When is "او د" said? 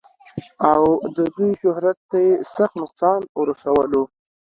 0.71-1.17